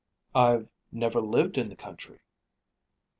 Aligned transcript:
"I've 0.33 0.67
never 0.91 1.21
lived 1.21 1.59
in 1.59 1.69
the 1.69 1.75
country." 1.75 2.21